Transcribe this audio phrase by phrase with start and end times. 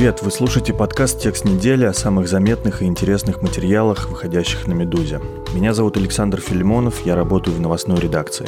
[0.00, 5.20] Привет, вы слушаете подкаст «Текст недели» о самых заметных и интересных материалах, выходящих на «Медузе».
[5.52, 8.46] Меня зовут Александр Филимонов, я работаю в новостной редакции.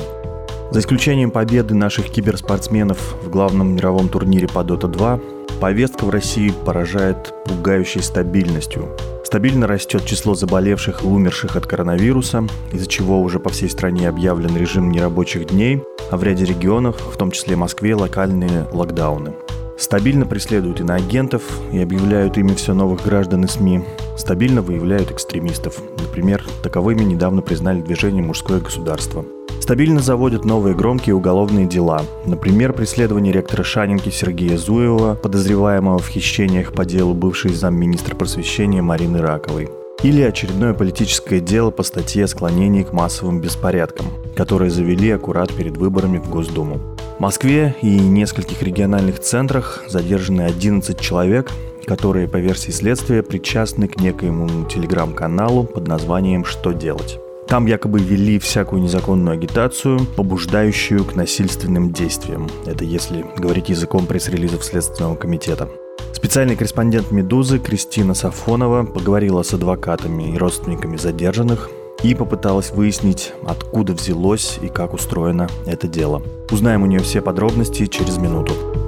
[0.71, 5.21] За исключением победы наших киберспортсменов в главном мировом турнире по Dota 2,
[5.61, 8.89] повестка в России поражает пугающей стабильностью.
[9.23, 14.57] Стабильно растет число заболевших и умерших от коронавируса, из-за чего уже по всей стране объявлен
[14.57, 19.35] режим нерабочих дней, а в ряде регионов, в том числе Москве, локальные локдауны–
[19.83, 23.83] Стабильно преследуют иноагентов и объявляют ими все новых граждан и СМИ.
[24.17, 25.83] Стабильно выявляют экстремистов.
[25.99, 29.25] Например, таковыми недавно признали движение «Мужское государство».
[29.61, 32.03] Стабильно заводят новые громкие уголовные дела.
[32.27, 39.21] Например, преследование ректора Шанинки Сергея Зуева, подозреваемого в хищениях по делу бывшей замминистра просвещения Марины
[39.21, 39.69] Раковой.
[40.03, 45.77] Или очередное политическое дело по статье о склонении к массовым беспорядкам, которые завели аккурат перед
[45.77, 46.81] выборами в Госдуму.
[47.19, 51.51] В Москве и нескольких региональных центрах задержаны 11 человек,
[51.85, 57.21] которые, по версии следствия, причастны к некоему телеграм-каналу под названием «Что делать?».
[57.47, 62.49] Там якобы вели всякую незаконную агитацию, побуждающую к насильственным действиям.
[62.67, 65.69] Это если говорить языком пресс-релизов Следственного комитета.
[66.13, 71.71] Специальный корреспондент «Медузы» Кристина Сафонова поговорила с адвокатами и родственниками задержанных
[72.03, 76.23] и попыталась выяснить, откуда взялось и как устроено это дело.
[76.51, 78.82] Узнаем у нее все подробности через минуту.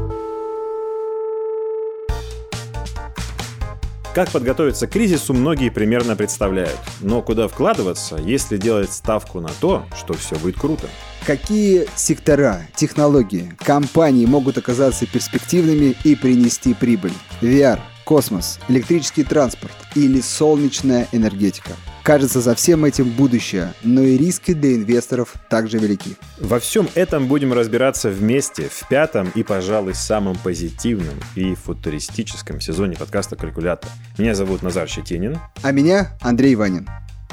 [4.14, 6.78] Как подготовиться к кризису, многие примерно представляют.
[7.00, 10.86] Но куда вкладываться, если делать ставку на то, что все будет круто?
[11.26, 17.14] Какие сектора, технологии, компании могут оказаться перспективными и принести прибыль?
[17.40, 21.72] VR, космос, электрический транспорт или солнечная энергетика–
[22.04, 26.16] Кажется, за всем этим будущее, но и риски для инвесторов также велики.
[26.38, 32.96] Во всем этом будем разбираться вместе в пятом и, пожалуй, самом позитивном и футуристическом сезоне
[32.98, 33.90] подкаста «Калькулятор».
[34.18, 35.38] Меня зовут Назар Щетинин.
[35.62, 36.86] А меня Андрей Ванин.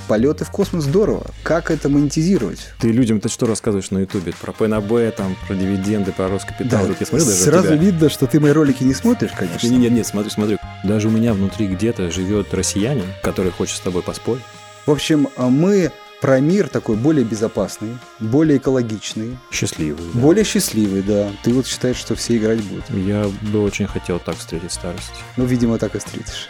[0.08, 1.26] Полеты в космос здорово.
[1.44, 2.72] Как это монетизировать?
[2.80, 4.34] Ты людям-то что рассказываешь на Ютубе?
[4.40, 6.88] Про ПНБ, там, про дивиденды, про Роскапитал.
[6.88, 9.68] Да, я смотрю даже сразу видно, что ты мои ролики не смотришь, конечно.
[9.68, 10.58] Нет, нет, нет, смотрю, смотрю.
[10.86, 14.42] Даже у меня внутри где-то живет россиянин, который хочет с тобой поспорить.
[14.88, 19.38] В общем, а мы про мир такой более безопасный, более экологичный.
[19.52, 20.04] Счастливый.
[20.14, 20.20] Да.
[20.20, 21.30] Более счастливый, да.
[21.44, 22.90] Ты вот считаешь, что все играть будут?
[22.90, 25.14] Я бы очень хотел так встретить старость.
[25.38, 26.50] Ну, видимо, так и встретишь.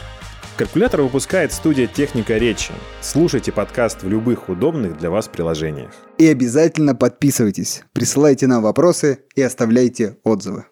[0.58, 2.72] Калькулятор выпускает студия «Техника речи».
[3.02, 5.92] Слушайте подкаст в любых удобных для вас приложениях.
[6.18, 10.66] И обязательно подписывайтесь, присылайте нам вопросы и оставляйте отзывы.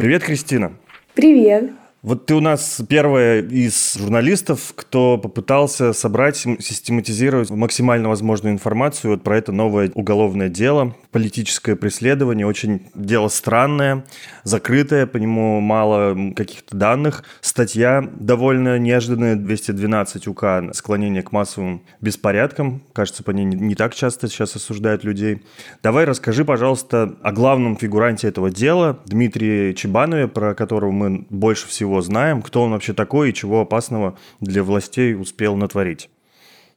[0.00, 0.72] Привет, Кристина.
[1.12, 1.72] Привет.
[2.02, 9.22] Вот ты у нас первая из журналистов, кто попытался собрать, систематизировать максимально возможную информацию вот
[9.22, 14.06] про это новое уголовное дело, политическое преследование, очень дело странное,
[14.44, 17.22] закрытое, по нему мало каких-то данных.
[17.42, 22.82] Статья довольно неожиданная, 212 УК, склонение к массовым беспорядкам.
[22.94, 25.42] Кажется, по ней не так часто сейчас осуждают людей.
[25.82, 31.89] Давай расскажи, пожалуйста, о главном фигуранте этого дела, Дмитрии Чебанове, про которого мы больше всего
[31.90, 36.08] его знаем, кто он вообще такой и чего опасного для властей успел натворить.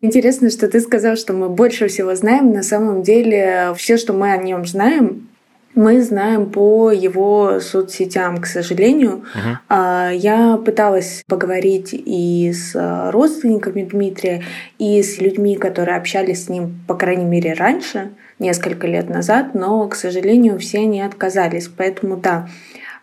[0.02, 2.52] Интересно, что ты сказал, что мы больше всего знаем.
[2.52, 5.30] На самом деле, все, что мы о нем знаем,
[5.76, 9.24] мы знаем по его соцсетям, к сожалению.
[9.70, 10.16] Uh-huh.
[10.16, 12.76] Я пыталась поговорить и с
[13.12, 14.44] родственниками Дмитрия,
[14.78, 19.88] и с людьми, которые общались с ним, по крайней мере, раньше, несколько лет назад, но,
[19.88, 21.70] к сожалению, все они отказались.
[21.70, 22.50] Поэтому да,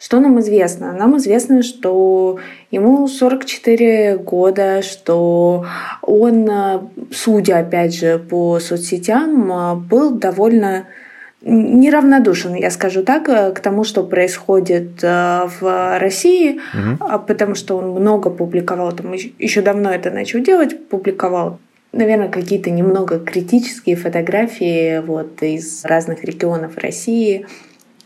[0.00, 0.94] что нам известно?
[0.94, 2.38] Нам известно, что
[2.70, 5.66] ему 44 года, что
[6.00, 6.48] он,
[7.12, 10.86] судя опять же по соцсетям, был довольно
[11.42, 17.20] неравнодушен, я скажу так, к тому, что происходит э, в России, угу.
[17.26, 21.58] потому что он много публиковал, там еще давно это начал делать, публиковал
[21.92, 27.46] наверное, какие-то немного критические фотографии вот из разных регионов России,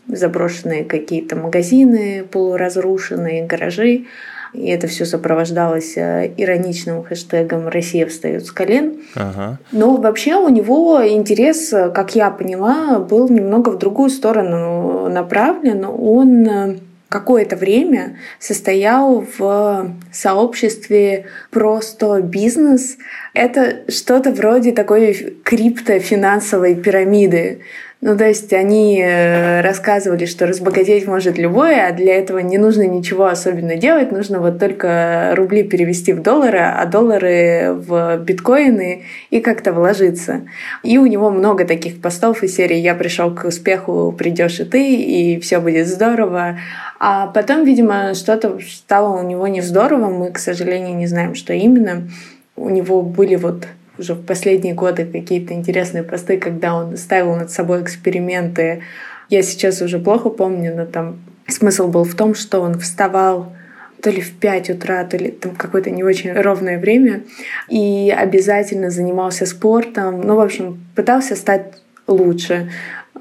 [0.07, 4.05] заброшенные какие-то магазины, полуразрушенные гаражи.
[4.53, 9.01] И это все сопровождалось э, ироничным хэштегом «Россия встает с колен».
[9.15, 9.59] Ага.
[9.71, 15.85] Но вообще у него интерес, как я поняла, был немного в другую сторону направлен.
[15.85, 16.75] Он э,
[17.09, 22.97] какое-то время состоял в сообществе просто бизнес.
[23.33, 27.61] Это что-то вроде такой криптофинансовой пирамиды.
[28.07, 32.85] Ну, то есть они э, рассказывали, что разбогатеть может любой, а для этого не нужно
[32.85, 39.39] ничего особенно делать, нужно вот только рубли перевести в доллары, а доллары в биткоины и
[39.39, 40.43] как-то вложиться.
[40.83, 44.95] И у него много таких постов из серии «Я пришел к успеху, придешь и ты,
[44.97, 46.59] и все будет здорово».
[46.99, 51.53] А потом, видимо, что-то стало у него не здорово, мы, к сожалению, не знаем, что
[51.53, 52.07] именно.
[52.55, 53.65] У него были вот
[53.97, 58.81] уже в последние годы какие-то интересные посты, когда он ставил над собой эксперименты.
[59.29, 63.53] Я сейчас уже плохо помню, но там смысл был в том, что он вставал
[64.01, 67.23] то ли в 5 утра, то ли там какое-то не очень ровное время,
[67.69, 70.21] и обязательно занимался спортом.
[70.21, 71.73] Ну, в общем, пытался стать
[72.05, 72.69] лучше.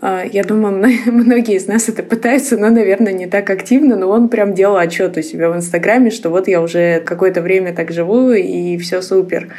[0.00, 0.76] А, я думаю,
[1.06, 5.17] многие из нас это пытаются, но, наверное, не так активно, но он прям делал отчет
[5.17, 9.52] у себя в Инстаграме, что вот я уже какое-то время так живу, и все супер.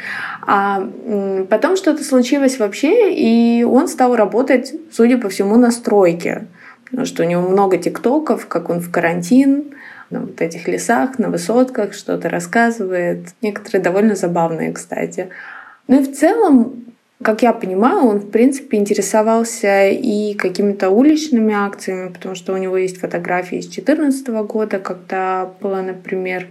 [0.46, 0.88] А
[1.48, 6.46] потом что-то случилось вообще, и он стал работать, судя по всему, на стройке.
[6.84, 9.74] Потому что у него много тиктоков, как он в карантин,
[10.10, 13.34] на вот этих лесах, на высотках что-то рассказывает.
[13.42, 15.30] Некоторые довольно забавные, кстати.
[15.88, 16.84] Ну и в целом
[17.22, 22.76] как я понимаю, он, в принципе, интересовался и какими-то уличными акциями, потому что у него
[22.76, 26.48] есть фотографии с 2014 года, когда была, например,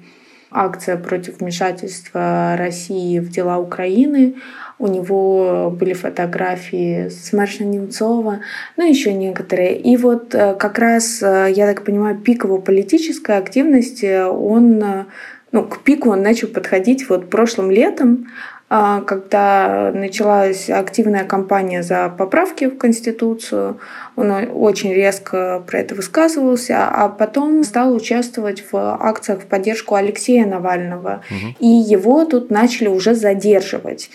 [0.55, 4.35] акция против вмешательства России в дела Украины.
[4.79, 8.39] У него были фотографии с Марша Немцова,
[8.77, 9.77] ну еще некоторые.
[9.77, 15.05] И вот э, как раз, э, я так понимаю, пик его политической активности, он, э,
[15.51, 18.27] ну, к пику он начал подходить вот прошлым летом,
[18.67, 23.79] когда началась активная кампания за поправки в Конституцию,
[24.15, 30.45] он очень резко про это высказывался, а потом стал участвовать в акциях в поддержку Алексея
[30.47, 31.21] Навального.
[31.29, 31.55] Угу.
[31.59, 34.09] И его тут начали уже задерживать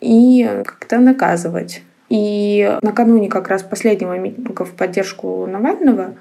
[0.00, 1.82] и как-то наказывать.
[2.10, 6.16] И накануне как раз последнего митинга в поддержку Навального а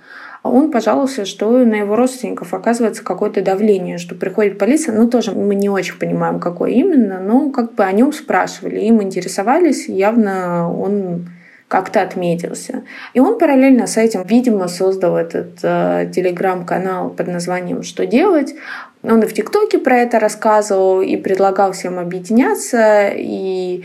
[0.49, 5.55] он пожаловался, что на его родственников оказывается какое-то давление, что приходит полиция, ну тоже мы
[5.55, 11.29] не очень понимаем, какое именно, но как бы о нем спрашивали, им интересовались, явно он
[11.69, 12.83] как-то отметился.
[13.13, 18.53] И он параллельно с этим, видимо, создал этот э, телеграм-канал под названием «Что делать?».
[19.01, 23.83] Он и в ТикТоке про это рассказывал, и предлагал всем объединяться, и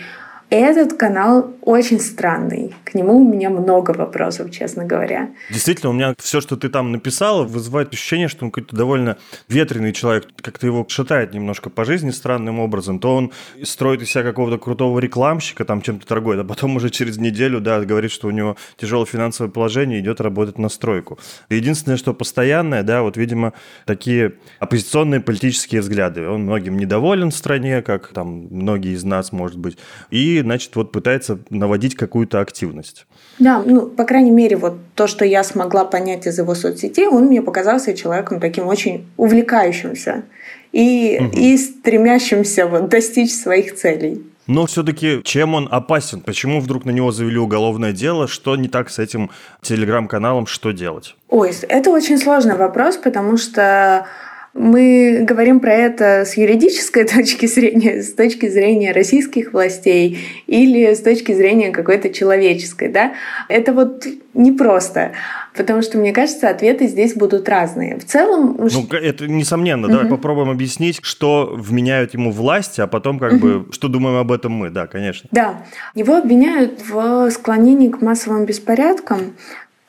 [0.51, 2.75] этот канал очень странный.
[2.85, 5.29] К нему у меня много вопросов, честно говоря.
[5.51, 9.19] Действительно, у меня все, что ты там написала, вызывает ощущение, что он какой-то довольно
[9.49, 12.99] ветреный человек, как-то его шатает немножко по жизни странным образом.
[12.99, 17.19] То он строит из себя какого-то крутого рекламщика, там чем-то торгует, а потом уже через
[17.19, 21.19] неделю, да, говорит, что у него тяжелое финансовое положение, идет работать на стройку.
[21.51, 23.53] Единственное, что постоянное, да, вот, видимо,
[23.85, 26.27] такие оппозиционные политические взгляды.
[26.27, 29.77] Он многим недоволен в стране, как там многие из нас, может быть,
[30.11, 33.07] и значит, вот пытается наводить какую-то активность.
[33.39, 37.27] Да, ну, по крайней мере, вот то, что я смогла понять из его соцсетей, он
[37.27, 40.25] мне показался человеком таким очень увлекающимся
[40.73, 41.37] и, угу.
[41.37, 44.25] и стремящимся вот достичь своих целей.
[44.49, 46.23] Но все-таки чем он опасен?
[46.23, 48.27] Почему вдруг на него завели уголовное дело?
[48.27, 49.31] Что не так с этим
[49.61, 50.47] телеграм-каналом?
[50.47, 51.17] Что делать?
[51.29, 54.07] Ой, это очень сложный вопрос, потому что
[54.55, 61.01] мы говорим про это с юридической точки зрения, с точки зрения российских властей или с
[61.01, 62.89] точки зрения какой-то человеческой.
[62.89, 63.15] Да?
[63.49, 65.13] Это вот непросто,
[65.55, 67.99] потому что, мне кажется, ответы здесь будут разные.
[67.99, 68.57] В целом...
[68.59, 69.87] Ну, это несомненно.
[69.87, 69.93] Угу.
[69.97, 73.41] Давай попробуем объяснить, что вменяют ему власти, а потом как угу.
[73.41, 74.71] бы, что думаем об этом мы.
[74.71, 75.29] Да, конечно.
[75.33, 75.63] Да.
[75.95, 79.35] Его обвиняют в склонении к массовым беспорядкам.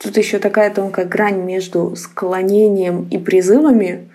[0.02, 4.08] Тут еще такая тонкая грань между склонением и призывами.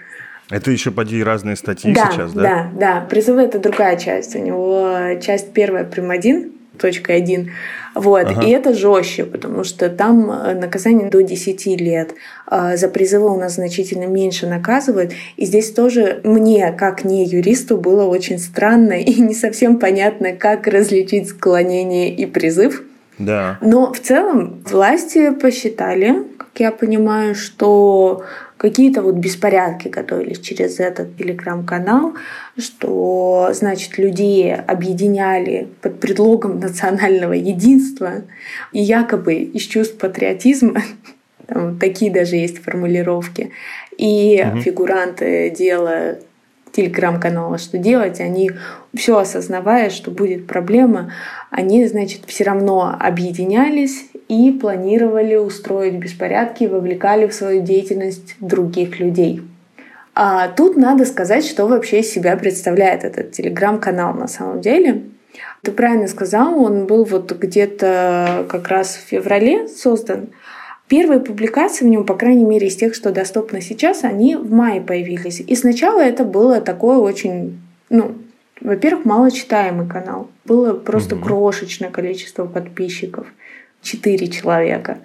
[0.49, 2.41] Это еще поди разные статьи да, сейчас, да?
[2.41, 3.07] Да, да.
[3.09, 4.35] Призывы это другая часть.
[4.35, 6.11] У него часть первая прим.
[6.11, 7.51] 1, точка 1.
[7.95, 8.25] Вот.
[8.25, 8.41] Ага.
[8.41, 12.13] И это жестче, потому что там э, наказание до 10 лет.
[12.45, 15.13] А за призывы у нас значительно меньше наказывают.
[15.37, 20.67] И здесь тоже мне, как не юристу, было очень странно и не совсем понятно, как
[20.67, 22.83] различить склонение и призыв.
[23.17, 23.57] Да.
[23.61, 28.25] Но в целом власти посчитали, как я понимаю, что
[28.69, 32.13] какие-то вот беспорядки готовились через этот телеграм-канал,
[32.57, 38.23] что, значит, людей объединяли под предлогом национального единства,
[38.71, 40.81] и якобы из чувств патриотизма
[41.47, 43.51] Там такие даже есть формулировки.
[43.97, 44.61] И угу.
[44.61, 46.17] фигуранты дела
[46.75, 48.51] телеграм-канала «Что делать?», они
[48.93, 51.13] все осознавая, что будет проблема,
[51.49, 59.41] они, значит, все равно объединялись и планировали устроить беспорядки, вовлекали в свою деятельность других людей.
[60.13, 65.03] А тут надо сказать, что вообще из себя представляет этот телеграм-канал на самом деле.
[65.61, 70.29] Ты правильно сказал, он был вот где-то как раз в феврале создан.
[70.87, 74.81] Первые публикации в нем, по крайней мере, из тех, что доступны сейчас, они в мае
[74.81, 75.39] появились.
[75.39, 78.15] И сначала это было такое очень, ну,
[78.61, 80.29] во-первых, малочитаемый канал.
[80.45, 83.27] Было просто крошечное количество подписчиков.
[83.81, 84.99] Четыре человека.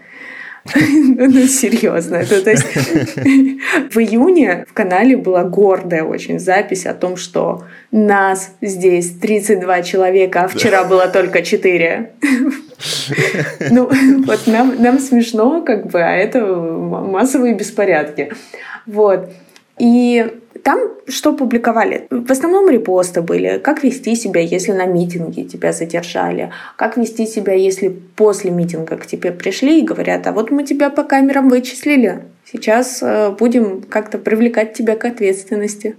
[0.75, 2.25] Ну, серьезно.
[2.25, 2.65] То есть
[3.95, 10.43] в июне в канале была гордая очень запись о том, что нас здесь 32 человека,
[10.43, 12.11] а вчера было только 4.
[13.71, 13.91] Ну,
[14.25, 18.33] вот нам, нам смешно, как бы, а это массовые беспорядки.
[18.87, 19.29] Вот.
[19.79, 22.07] И там что публиковали?
[22.11, 23.59] В основном репосты были.
[23.59, 26.53] Как вести себя, если на митинге тебя задержали?
[26.77, 30.91] Как вести себя, если после митинга к тебе пришли и говорят, а вот мы тебя
[30.91, 35.97] по камерам вычислили, сейчас э, будем как-то привлекать тебя к ответственности.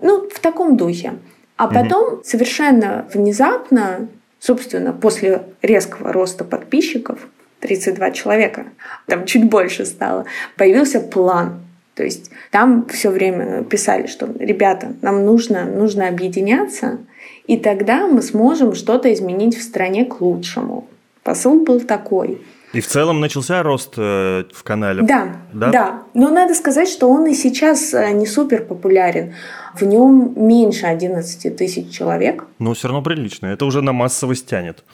[0.00, 1.14] Ну, в таком духе.
[1.56, 4.08] А потом mm совершенно внезапно,
[4.40, 7.18] собственно, после резкого роста подписчиков,
[7.60, 8.66] 32 человека,
[9.06, 10.24] там чуть больше стало,
[10.56, 11.61] появился план
[11.94, 16.98] то есть там все время писали, что ребята, нам нужно, нужно объединяться,
[17.46, 20.86] и тогда мы сможем что-то изменить в стране к лучшему.
[21.22, 22.40] Посыл был такой.
[22.72, 25.02] И в целом начался рост э, в канале.
[25.02, 26.02] Да, да, да.
[26.14, 29.34] Но надо сказать, что он и сейчас э, не супер популярен.
[29.74, 32.46] В нем меньше 11 тысяч человек.
[32.58, 33.46] Но все равно прилично.
[33.46, 34.84] Это уже на массовость тянет.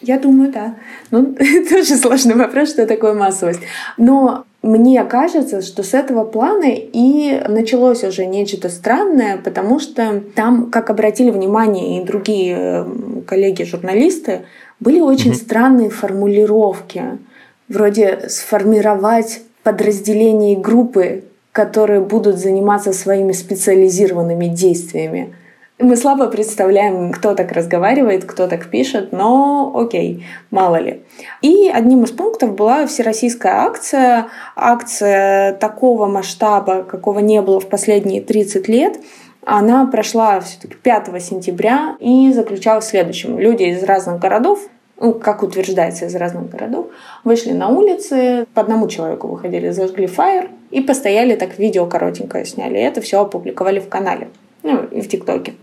[0.00, 0.74] Я думаю, да.
[1.12, 1.36] Ну,
[1.70, 3.60] тоже сложный вопрос, что такое массовость.
[3.96, 10.70] Но мне кажется, что с этого плана и началось уже нечто странное, потому что там,
[10.70, 12.84] как обратили внимание и другие
[13.26, 14.40] коллеги-журналисты,
[14.80, 15.38] были очень угу.
[15.38, 17.18] странные формулировки,
[17.68, 25.34] вроде сформировать подразделение группы, которые будут заниматься своими специализированными действиями.
[25.80, 31.02] Мы слабо представляем, кто так разговаривает, кто так пишет, но окей, мало ли.
[31.40, 38.20] И одним из пунктов была всероссийская акция, акция такого масштаба, какого не было в последние
[38.20, 38.98] 30 лет.
[39.46, 43.38] Она прошла все-таки 5 сентября и заключалась в следующем.
[43.38, 44.58] Люди из разных городов
[45.00, 46.88] ну, как утверждается, из разных городов,
[47.22, 52.78] вышли на улицы, по одному человеку выходили, зажгли фаер и постояли так видео коротенькое сняли.
[52.78, 54.26] И это все опубликовали в канале,
[54.64, 55.54] ну и в ТикТоке.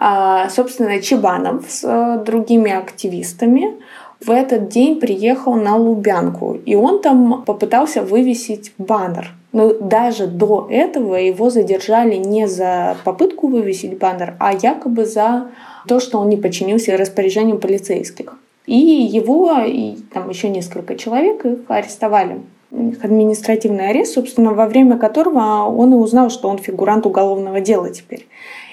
[0.00, 3.74] А, собственно, Чебанов с э, другими активистами
[4.20, 9.32] в этот день приехал на Лубянку, и он там попытался вывесить баннер.
[9.50, 15.48] Но даже до этого его задержали не за попытку вывесить баннер, а якобы за
[15.88, 18.38] то, что он не подчинился распоряжению полицейских.
[18.66, 22.42] И его, и там еще несколько человек их арестовали.
[22.70, 28.28] Административный арест, собственно, во время которого он и узнал, что он фигурант уголовного дела теперь.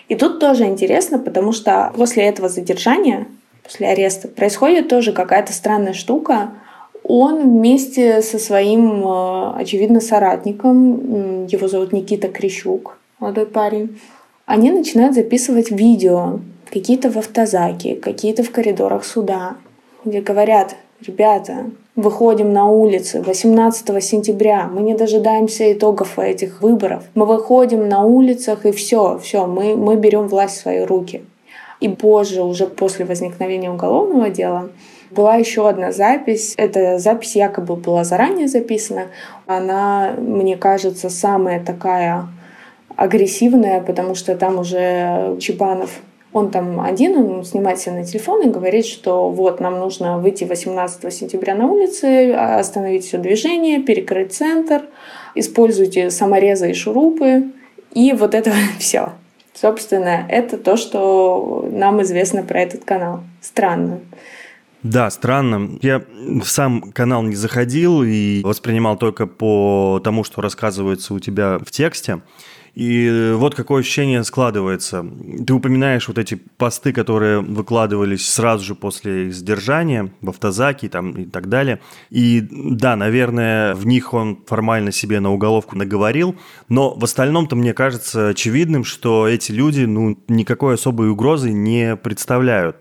[0.08, 3.28] И тут тоже интересно, потому что после этого задержания,
[3.64, 6.52] после ареста, происходит тоже какая-то странная штука.
[7.04, 14.00] Он вместе со своим, э, очевидно, соратником, его зовут Никита Крещук, молодой парень,
[14.46, 16.40] они начинают записывать видео,
[16.72, 19.56] какие-то в автозаке, какие-то в коридорах суда,
[20.04, 20.76] где говорят,
[21.08, 27.04] ребята, выходим на улицы 18 сентября, мы не дожидаемся итогов этих выборов.
[27.16, 31.24] Мы выходим на улицах и все, все, мы, мы берем власть в свои руки.
[31.80, 34.70] И позже, уже после возникновения уголовного дела,
[35.12, 36.54] была еще одна запись.
[36.58, 39.08] Эта запись якобы была заранее записана.
[39.46, 42.28] Она, мне кажется, самая такая
[42.96, 46.02] агрессивная, потому что там уже Чебанов
[46.36, 50.44] он там один, он снимает себя на телефон и говорит, что вот нам нужно выйти
[50.44, 54.82] 18 сентября на улицы, остановить все движение, перекрыть центр,
[55.34, 57.52] используйте саморезы и шурупы,
[57.94, 59.14] и вот это все.
[59.54, 63.22] Собственно, это то, что нам известно про этот канал.
[63.40, 64.02] Странно.
[64.84, 65.80] Да, странно.
[65.82, 71.60] Я в сам канал не заходил и воспринимал только по тому, что рассказывается у тебя
[71.60, 72.20] в тексте.
[72.76, 75.06] И вот какое ощущение складывается.
[75.48, 81.12] Ты упоминаешь вот эти посты, которые выкладывались сразу же после их сдержания в автозаке там,
[81.14, 81.80] и так далее.
[82.10, 86.36] И да, наверное, в них он формально себе на уголовку наговорил,
[86.68, 92.76] но в остальном-то мне кажется очевидным, что эти люди ну, никакой особой угрозы не представляют.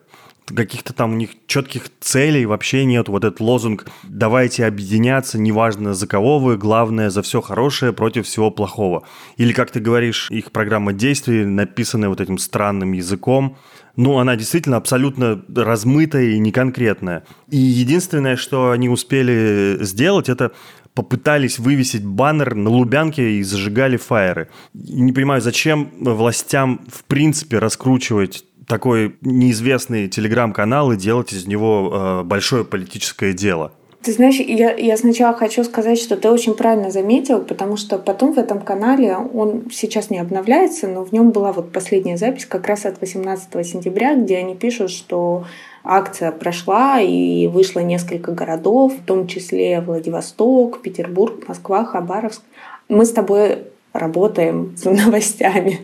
[0.46, 3.08] Каких-то там у них четких целей вообще нет.
[3.08, 8.50] Вот этот лозунг «давайте объединяться, неважно за кого вы, главное за все хорошее против всего
[8.50, 9.04] плохого».
[9.36, 13.56] Или, как ты говоришь, их программа действий, написанная вот этим странным языком,
[13.96, 17.24] ну, она действительно абсолютно размытая и неконкретная.
[17.48, 20.52] И единственное, что они успели сделать, это
[20.94, 24.48] попытались вывесить баннер на Лубянке и зажигали фаеры.
[24.72, 32.22] Не понимаю, зачем властям в принципе раскручивать такой неизвестный телеграм-канал и делать из него э,
[32.24, 33.72] большое политическое дело.
[34.04, 38.34] Ты знаешь, я, я сначала хочу сказать, что ты очень правильно заметил, потому что потом
[38.34, 42.66] в этом канале, он сейчас не обновляется, но в нем была вот последняя запись как
[42.66, 45.46] раз от 18 сентября, где они пишут, что
[45.82, 52.42] акция прошла и вышло несколько городов, в том числе Владивосток, Петербург, Москва, Хабаровск.
[52.90, 55.80] Мы с тобой работаем с новостями.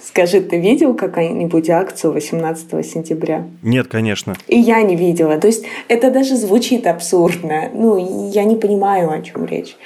[0.00, 3.46] Скажи, ты видел какую-нибудь акцию 18 сентября?
[3.62, 4.34] Нет, конечно.
[4.46, 5.38] И я не видела.
[5.38, 7.70] То есть это даже звучит абсурдно.
[7.72, 9.76] Ну, я не понимаю, о чем речь.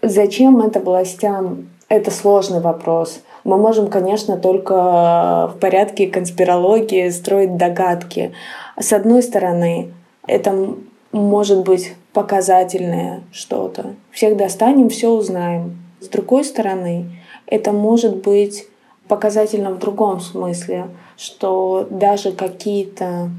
[0.00, 1.68] Зачем это властям?
[1.88, 3.20] Это сложный вопрос.
[3.44, 8.32] Мы можем, конечно, только в порядке конспирологии строить догадки.
[8.78, 9.88] С одной стороны,
[10.26, 10.74] это
[11.10, 13.94] может быть показательное что-то.
[14.10, 15.81] Всех достанем, все узнаем.
[16.02, 17.06] С другой стороны,
[17.46, 18.66] это может быть
[19.08, 23.30] показательно в другом смысле, что даже какие-то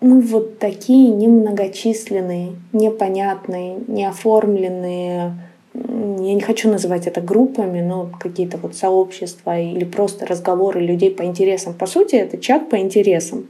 [0.00, 5.34] ну вот такие немногочисленные, непонятные, неоформленные,
[5.74, 11.22] я не хочу называть это группами, но какие-то вот сообщества или просто разговоры людей по
[11.22, 11.74] интересам.
[11.74, 13.48] По сути, это чат по интересам.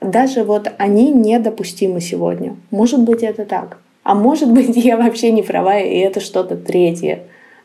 [0.00, 2.56] Даже вот они недопустимы сегодня.
[2.70, 3.78] Может быть, это так.
[4.02, 7.24] А может быть, я вообще не права, и это что-то третье.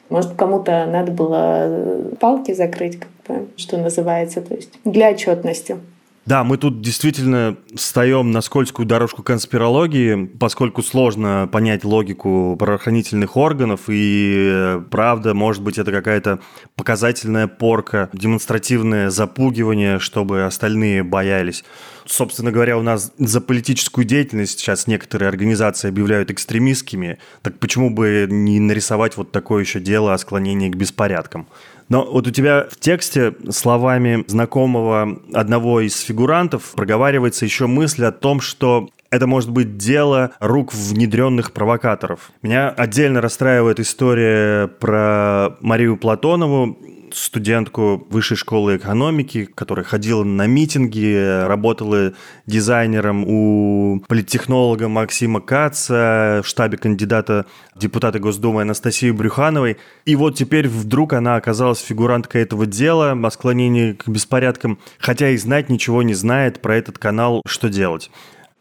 [0.10, 5.78] Может, кому-то надо было палки закрыть, как бы, что называется, то есть для отчетности.
[6.26, 13.82] Да, мы тут действительно встаем на скользкую дорожку конспирологии, поскольку сложно понять логику правоохранительных органов,
[13.90, 16.40] и э, правда, может быть, это какая-то
[16.78, 21.66] показательная порка, демонстративное запугивание, чтобы остальные боялись.
[22.06, 28.28] Собственно говоря, у нас за политическую деятельность сейчас некоторые организации объявляют экстремистскими, так почему бы
[28.30, 31.48] не нарисовать вот такое еще дело о склонении к беспорядкам?
[31.90, 38.12] Но вот у тебя в тексте словами знакомого одного из фигурантов проговаривается еще мысль о
[38.12, 42.32] том, что это может быть дело рук внедренных провокаторов.
[42.42, 46.78] Меня отдельно расстраивает история про Марию Платонову,
[47.14, 52.14] студентку высшей школы экономики, которая ходила на митинги, работала
[52.46, 57.46] дизайнером у политтехнолога Максима Каца, в штабе кандидата
[57.76, 59.78] в депутаты Госдумы Анастасии Брюхановой.
[60.06, 65.38] И вот теперь вдруг она оказалась фигуранткой этого дела о склонении к беспорядкам, хотя и
[65.38, 68.10] знать ничего не знает про этот канал, что делать.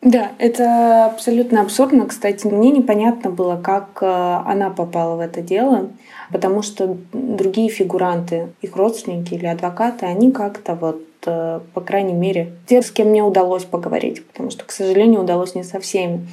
[0.03, 2.07] Да, это абсолютно абсурдно.
[2.07, 4.07] Кстати, мне непонятно было, как э,
[4.45, 5.91] она попала в это дело,
[6.33, 12.53] потому что другие фигуранты, их родственники или адвокаты, они как-то вот э, по крайней мере,
[12.67, 16.27] те, с кем мне удалось поговорить, потому что, к сожалению, удалось не со всеми.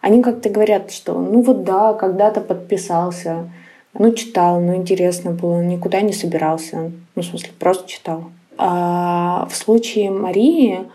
[0.00, 3.50] Они как-то говорят, что ну вот да, когда-то подписался,
[3.94, 8.26] ну читал, ну интересно было, никуда не собирался, ну в смысле просто читал.
[8.58, 10.86] А в случае Марии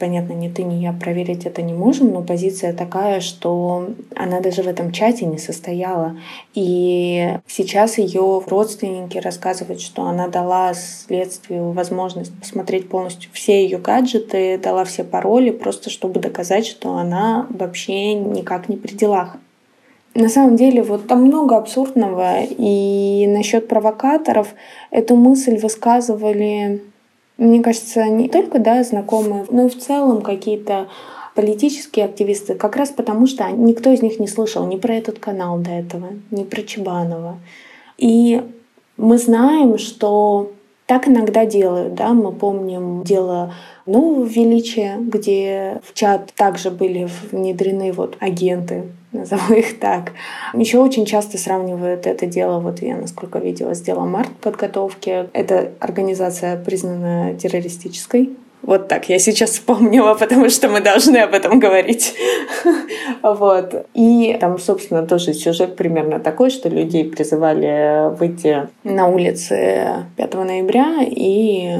[0.00, 4.62] понятно, ни ты, ни я проверить это не можем, но позиция такая, что она даже
[4.62, 6.16] в этом чате не состояла.
[6.54, 14.58] И сейчас ее родственники рассказывают, что она дала следствию возможность посмотреть полностью все ее гаджеты,
[14.58, 19.36] дала все пароли, просто чтобы доказать, что она вообще никак не при делах.
[20.14, 22.40] На самом деле, вот там много абсурдного.
[22.42, 24.54] И насчет провокаторов
[24.90, 26.82] эту мысль высказывали
[27.40, 30.88] мне кажется, не только да, знакомые, но и в целом какие-то
[31.34, 35.58] политические активисты, как раз потому, что никто из них не слышал ни про этот канал
[35.58, 37.38] до этого, ни про Чебанова.
[37.96, 38.42] И
[38.98, 40.52] мы знаем, что
[40.84, 43.54] так иногда делают, да, мы помним дело
[43.86, 50.12] нового величия, где в чат также были внедрены вот агенты, назову их так.
[50.54, 55.28] Еще очень часто сравнивают это дело, вот я, насколько видела, с делом март подготовки.
[55.32, 58.30] Эта организация признана террористической,
[58.62, 62.14] вот так я сейчас вспомнила, потому что мы должны об этом говорить.
[63.22, 63.86] вот.
[63.94, 70.98] И там, собственно, тоже сюжет примерно такой, что людей призывали выйти на улицы 5 ноября
[71.02, 71.78] и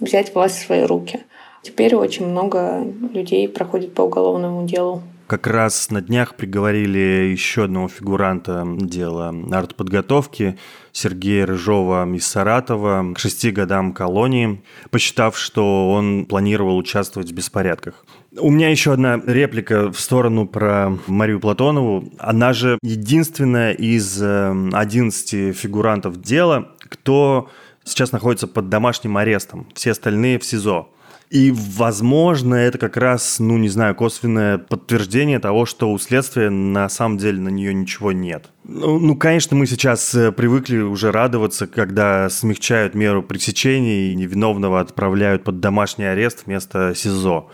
[0.00, 1.20] взять власть в свои руки.
[1.62, 7.88] Теперь очень много людей проходит по уголовному делу как раз на днях приговорили еще одного
[7.88, 10.58] фигуранта дела артподготовки
[10.92, 18.04] Сергея Рыжова из Саратова к шести годам колонии, посчитав, что он планировал участвовать в беспорядках.
[18.38, 22.10] У меня еще одна реплика в сторону про Марию Платонову.
[22.18, 27.50] Она же единственная из 11 э, фигурантов дела, кто
[27.84, 29.66] сейчас находится под домашним арестом.
[29.74, 30.90] Все остальные в СИЗО.
[31.28, 36.88] И, возможно, это как раз, ну, не знаю, косвенное подтверждение того, что у следствия на
[36.88, 38.46] самом деле на нее ничего нет.
[38.62, 44.78] Ну, ну, конечно, мы сейчас э, привыкли уже радоваться, когда смягчают меру пресечения и невиновного
[44.78, 47.50] отправляют под домашний арест вместо СИЗО.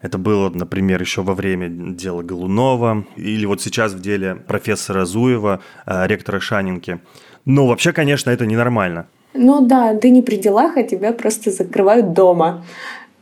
[0.00, 5.60] Это было, например, еще во время дела Голунова или вот сейчас в деле профессора Зуева,
[5.86, 7.00] э, ректора Шанинки.
[7.44, 9.06] Но вообще, конечно, это ненормально.
[9.34, 12.64] Ну да, ты не при делах, а тебя просто закрывают дома.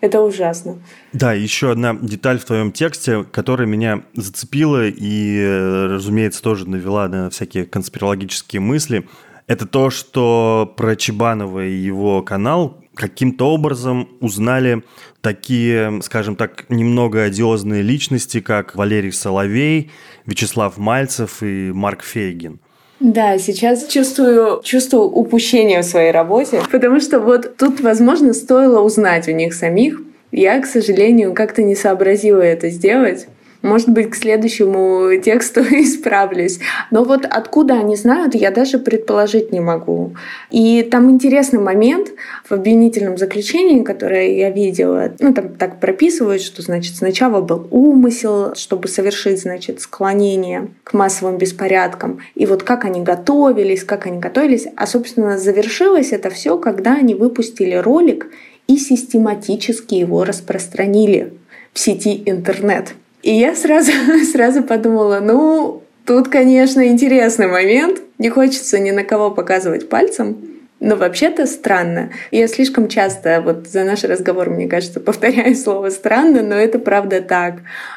[0.01, 0.79] Это ужасно.
[1.13, 7.29] Да, еще одна деталь в твоем тексте, которая меня зацепила и, разумеется, тоже навела на
[7.31, 9.07] всякие конспирологические мысли.
[9.47, 14.85] Это то, что про Чебанова и его канал каким-то образом узнали
[15.21, 19.91] такие, скажем так, немного одиозные личности, как Валерий Соловей,
[20.27, 22.61] Вячеслав Мальцев и Марк Фейгин.
[23.01, 29.27] Да, сейчас чувствую, чувствую упущение в своей работе, потому что вот тут, возможно, стоило узнать
[29.27, 30.03] у них самих.
[30.33, 33.27] Я, к сожалению, как-то не сообразила это сделать.
[33.63, 36.61] Может быть, к следующему тексту исправлюсь.
[36.91, 40.15] Но вот откуда они знают, я даже предположить не могу.
[40.51, 42.09] И там интересный момент
[42.49, 45.13] в обвинительном заключении, которое я видела.
[45.19, 51.37] Ну, там так прописывают, что, значит, сначала был умысел, чтобы совершить, значит, склонение к массовым
[51.37, 52.21] беспорядкам.
[52.35, 54.69] И вот как они готовились, как они готовились.
[54.77, 58.29] А, собственно, завершилось это все, когда они выпустили ролик
[58.67, 61.35] и систематически его распространили
[61.73, 62.95] в сети интернет.
[63.23, 63.93] И я сразу,
[64.33, 68.01] сразу подумала, ну, тут, конечно, интересный момент.
[68.19, 70.37] Не хочется ни на кого показывать пальцем.
[70.81, 72.11] Но вообще-то странно.
[72.31, 77.21] Я слишком часто вот за наш разговор, мне кажется, повторяю слово «странно», но это правда
[77.21, 77.57] так.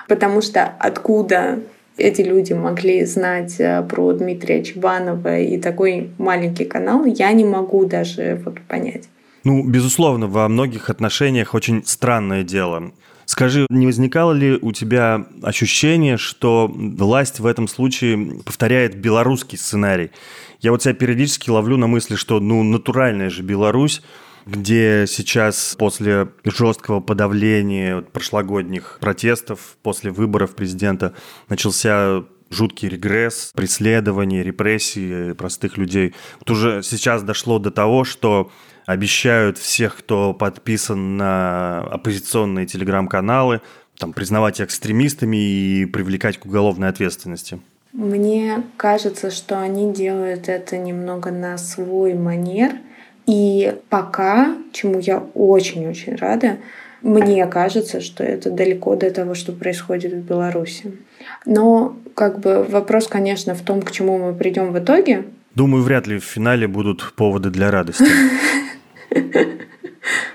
[0.10, 1.60] Потому что откуда
[1.96, 7.86] эти люди могли знать э, про Дмитрия Чебанова и такой маленький канал, я не могу
[7.86, 9.08] даже вот понять.
[9.44, 12.92] Ну, безусловно, во многих отношениях очень странное дело.
[13.26, 20.12] Скажи, не возникало ли у тебя ощущение, что власть в этом случае повторяет белорусский сценарий?
[20.60, 24.02] Я вот себя периодически ловлю на мысли, что ну натуральная же Беларусь,
[24.46, 31.14] где сейчас после жесткого подавления прошлогодних протестов, после выборов президента
[31.50, 32.24] начался
[32.54, 36.14] жуткий регресс, преследование, репрессии простых людей.
[36.40, 38.52] Вот уже сейчас дошло до того, что
[38.86, 43.62] обещают всех, кто подписан на оппозиционные телеграм-каналы,
[43.98, 47.60] там, признавать экстремистами и привлекать к уголовной ответственности.
[47.94, 52.72] Мне кажется, что они делают это немного на свой манер.
[53.28, 56.58] И пока, чему я очень-очень рада,
[57.04, 60.94] мне кажется, что это далеко до того, что происходит в Беларуси.
[61.46, 65.26] Но как бы вопрос, конечно, в том, к чему мы придем в итоге.
[65.56, 68.06] Думаю, вряд ли в финале будут поводы для радости.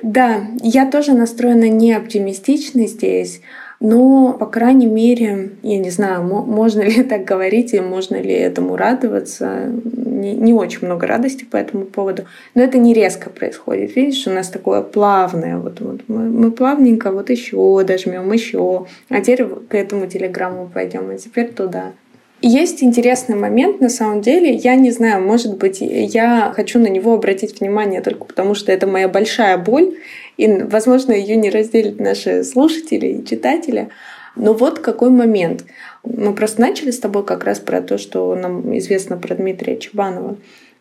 [0.02, 3.42] Да, я тоже настроена не оптимистично здесь,
[3.80, 8.76] но, по крайней мере, я не знаю, можно ли так говорить и можно ли этому
[8.76, 9.66] радоваться.
[9.66, 12.24] Не, не очень много радости по этому поводу.
[12.54, 13.94] Но это не резко происходит.
[13.94, 15.58] Видишь, у нас такое плавное.
[15.58, 18.86] Вот, вот мы, мы плавненько вот еще дожмем, еще.
[19.10, 21.92] А теперь к этому телеграмму пойдем, а теперь туда.
[22.40, 24.54] Есть интересный момент, на самом деле.
[24.54, 28.86] Я не знаю, может быть, я хочу на него обратить внимание только потому, что это
[28.86, 29.96] моя большая боль,
[30.36, 33.88] и, возможно, ее не разделят наши слушатели и читатели.
[34.36, 35.64] Но вот какой момент.
[36.04, 40.36] Мы просто начали с тобой как раз про то, что нам известно про Дмитрия Чебанова.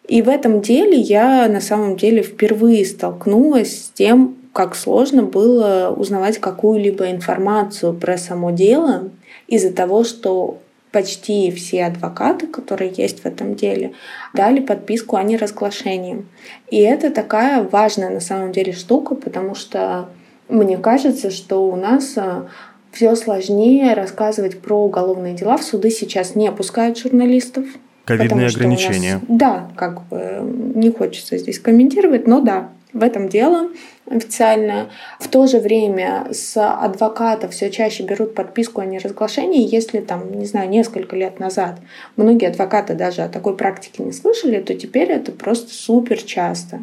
[0.07, 5.93] И в этом деле я на самом деле впервые столкнулась с тем, как сложно было
[5.95, 9.09] узнавать какую-либо информацию про само дело
[9.47, 10.59] из-за того, что
[10.91, 13.93] почти все адвокаты, которые есть в этом деле,
[14.33, 16.25] дали подписку о неразглашении.
[16.69, 20.09] И это такая важная на самом деле штука, потому что
[20.49, 22.47] мне кажется, что у нас а,
[22.91, 25.57] все сложнее рассказывать про уголовные дела.
[25.57, 27.65] В суды сейчас не опускают журналистов.
[28.05, 29.15] Ковидные ограничения.
[29.15, 30.39] Нас, да, как бы
[30.75, 33.69] не хочется здесь комментировать, но да, в этом дело
[34.09, 34.89] официально.
[35.19, 40.45] В то же время с адвокатов все чаще берут подписку о неразглашении, если там, не
[40.45, 41.79] знаю, несколько лет назад
[42.15, 46.79] многие адвокаты даже о такой практике не слышали, то теперь это просто супер часто.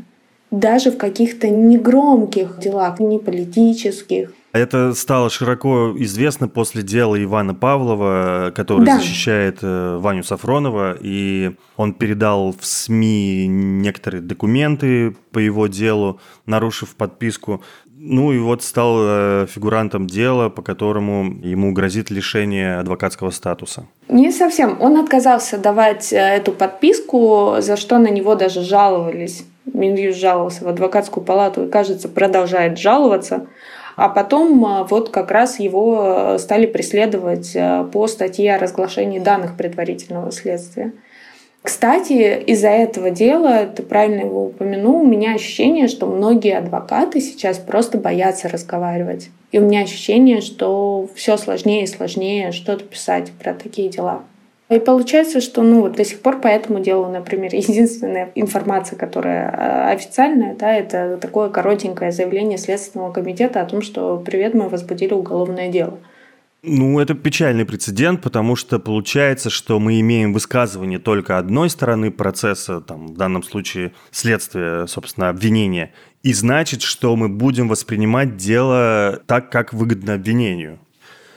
[0.50, 8.52] Даже в каких-то негромких делах, не политических, Это стало широко известно после дела Ивана Павлова,
[8.54, 8.98] который да.
[8.98, 16.94] защищает э, Ваню Сафронова, и он передал в СМИ некоторые документы по его делу, нарушив
[16.94, 17.64] подписку.
[17.96, 23.86] Ну и вот стал э, фигурантом дела, по которому ему грозит лишение адвокатского статуса.
[24.06, 24.80] Не совсем.
[24.80, 29.44] Он отказался давать э, эту подписку, за что на него даже жаловались.
[29.72, 33.48] Минюст жаловался в адвокатскую палату и, кажется, продолжает жаловаться.
[33.96, 37.56] А потом э, вот как раз его стали преследовать
[37.92, 40.92] по статье о разглашении данных предварительного следствия.
[41.64, 47.56] Кстати, из-за этого дела, ты правильно его упомянул, у меня ощущение, что многие адвокаты сейчас
[47.56, 49.30] просто боятся разговаривать.
[49.50, 54.24] И у меня ощущение, что все сложнее и сложнее что-то писать про такие дела.
[54.70, 59.50] И получается, что ну, вот до сих пор по этому делу, например, единственная информация, которая
[59.50, 65.12] э, официальная, да, это такое коротенькое заявление Следственного комитета о том, что «Привет, мы возбудили
[65.12, 65.98] уголовное дело».
[66.66, 72.80] Ну, это печальный прецедент, потому что получается, что мы имеем высказывание только одной стороны процесса,
[72.80, 79.50] там, в данном случае следствия, собственно, обвинения, и значит, что мы будем воспринимать дело так,
[79.50, 80.78] как выгодно обвинению.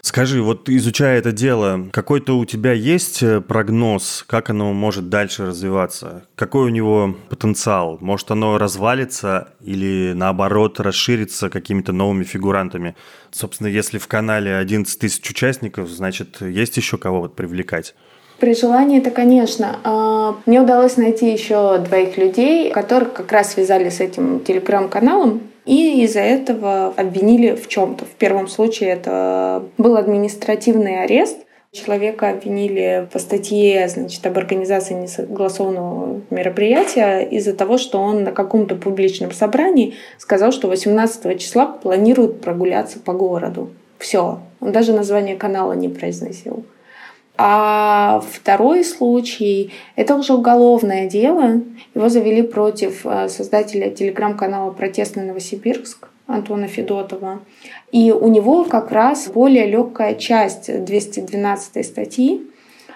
[0.02, 5.48] Скажи, вот изучая это дело, какой-то у тебя есть э, прогноз, как оно может дальше
[5.48, 6.24] развиваться?
[6.36, 7.98] Какой у него потенциал?
[8.00, 12.96] Может оно развалится или наоборот расширится какими-то новыми фигурантами?
[13.32, 17.94] Собственно, если в канале 11 тысяч участников, значит, есть еще кого вот привлекать?
[18.40, 19.80] При желании это, конечно.
[19.84, 25.42] А, мне удалось найти еще двоих людей, которых как раз связали с этим телеграм-каналом.
[25.68, 28.06] И из-за этого обвинили в чем-то.
[28.06, 31.40] В первом случае это был административный арест.
[31.74, 38.76] Человека обвинили по статье значит, об организации несогласованного мероприятия из-за того, что он на каком-то
[38.76, 43.70] публичном собрании сказал, что 18 числа планирует прогуляться по городу.
[44.00, 44.40] Все.
[44.62, 46.64] Он даже название канала не произносил.
[47.38, 51.62] А второй случай– это уже уголовное дело.
[51.94, 57.40] Его завели против э, создателя телеграм-канала «Протестный Новосибирск» Антона Федотова.
[57.92, 62.42] И у него как раз более легкая часть 212 статьи.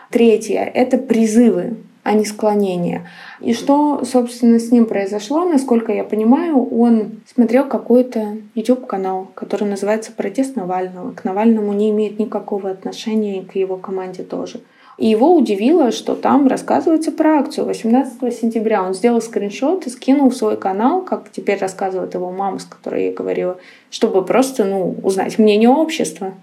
[0.10, 3.08] Третья– это призывы а не склонение.
[3.40, 10.12] И что, собственно, с ним произошло, насколько я понимаю, он смотрел какой-то YouTube-канал, который называется
[10.12, 11.12] «Протест Навального».
[11.12, 14.62] К Навальному не имеет никакого отношения и к его команде тоже.
[14.98, 18.84] И его удивило, что там рассказывается про акцию 18 сентября.
[18.84, 23.06] Он сделал скриншот и скинул в свой канал, как теперь рассказывает его мама, с которой
[23.06, 23.58] я говорила,
[23.90, 26.34] чтобы просто ну, узнать мнение общества.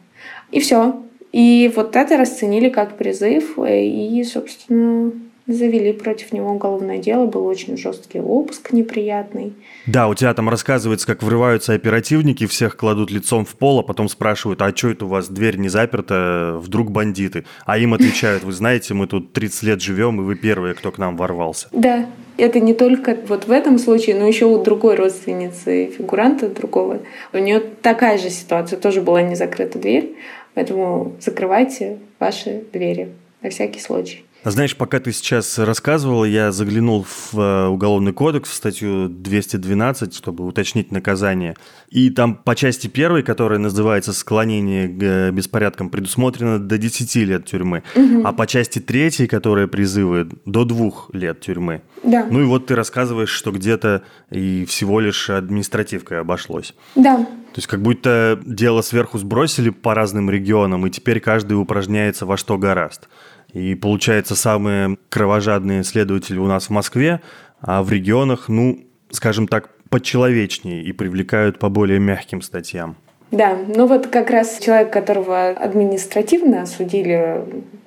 [0.50, 0.96] И все.
[1.30, 5.12] И вот это расценили как призыв, и, собственно,
[5.48, 9.54] завели против него уголовное дело, был очень жесткий обыск неприятный.
[9.86, 14.08] Да, у тебя там рассказывается, как врываются оперативники, всех кладут лицом в пол, а потом
[14.08, 17.46] спрашивают, а что это у вас дверь не заперта, вдруг бандиты?
[17.64, 20.98] А им отвечают, вы знаете, мы тут 30 лет живем, и вы первые, кто к
[20.98, 21.68] нам ворвался.
[21.72, 22.06] Да,
[22.36, 27.00] это не только вот в этом случае, но еще у другой родственницы фигуранта другого.
[27.32, 30.14] У нее такая же ситуация, тоже была не закрыта дверь,
[30.52, 34.24] поэтому закрывайте ваши двери на всякий случай.
[34.50, 40.46] Знаешь, пока ты сейчас рассказывал, я заглянул в э, Уголовный кодекс, в статью 212, чтобы
[40.46, 41.56] уточнить наказание.
[41.90, 47.46] И там по части первой, которая называется «Склонение к э, беспорядкам», предусмотрено до 10 лет
[47.46, 47.82] тюрьмы.
[47.94, 48.22] Угу.
[48.24, 51.82] А по части третьей, которая призывает, до двух лет тюрьмы.
[52.02, 52.26] Да.
[52.30, 56.74] Ну и вот ты рассказываешь, что где-то и всего лишь административкой обошлось.
[56.94, 57.16] Да.
[57.16, 62.36] То есть как будто дело сверху сбросили по разным регионам, и теперь каждый упражняется во
[62.36, 63.08] что гораст.
[63.52, 67.20] И получается, самые кровожадные следователи у нас в Москве,
[67.60, 68.80] а в регионах, ну,
[69.10, 72.96] скажем так, почеловечнее и привлекают по более мягким статьям.
[73.30, 77.42] Да, ну вот как раз человек, которого административно осудили,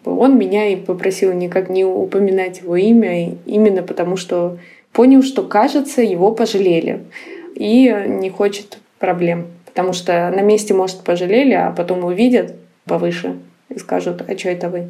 [0.06, 4.60] он меня и попросил никак не упоминать его имя, именно потому что
[4.92, 7.06] понял, что, кажется, его пожалели
[7.56, 9.48] и не хочет проблем.
[9.66, 13.38] Потому что на месте, может, пожалели, а потом увидят повыше
[13.70, 14.88] и скажут, а что это вы?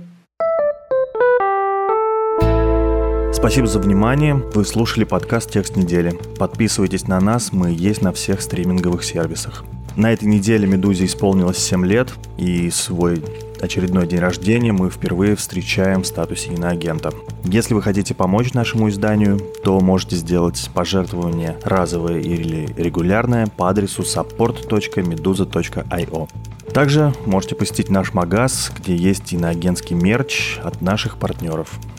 [3.42, 4.36] Спасибо за внимание.
[4.36, 6.12] Вы слушали подкаст «Текст недели».
[6.38, 9.64] Подписывайтесь на нас, мы есть на всех стриминговых сервисах.
[9.96, 13.24] На этой неделе «Медузе» исполнилось 7 лет, и свой
[13.60, 17.14] очередной день рождения мы впервые встречаем в статусе иноагента.
[17.44, 24.04] Если вы хотите помочь нашему изданию, то можете сделать пожертвование разовое или регулярное по адресу
[24.04, 26.30] support.meduza.io.
[26.76, 31.80] Также можете посетить наш магаз, где есть иноагентский мерч от наших партнеров–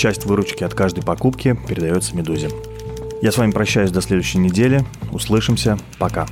[0.00, 2.48] Часть выручки от каждой покупки передается Медузе.
[3.20, 4.82] Я с вами прощаюсь до следующей недели.
[5.12, 5.78] Услышимся.
[5.98, 6.26] Пока.